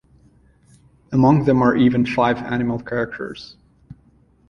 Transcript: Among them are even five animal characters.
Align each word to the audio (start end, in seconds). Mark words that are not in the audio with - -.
Among 1.11 1.43
them 1.43 1.61
are 1.61 1.75
even 1.77 2.07
five 2.07 2.39
animal 2.39 2.79
characters. 2.79 3.55